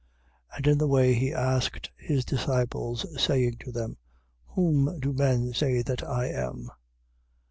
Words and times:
And 0.55 0.65
in 0.65 0.77
the 0.79 0.87
way, 0.87 1.13
he 1.13 1.31
asked 1.31 1.91
his 1.95 2.25
disciples, 2.25 3.05
saying 3.21 3.57
to 3.59 3.71
them: 3.71 3.97
Whom 4.47 4.99
do 4.99 5.13
men 5.13 5.53
say 5.53 5.83
that 5.83 6.01
I 6.03 6.25
am? 6.27 6.71